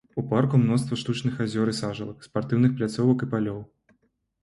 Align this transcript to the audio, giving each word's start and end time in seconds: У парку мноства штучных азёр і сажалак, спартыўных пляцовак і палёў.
У 0.19 0.21
парку 0.29 0.57
мноства 0.61 0.97
штучных 1.01 1.37
азёр 1.47 1.73
і 1.75 1.77
сажалак, 1.83 2.27
спартыўных 2.31 2.71
пляцовак 2.83 3.17
і 3.31 3.33
палёў. 3.37 3.65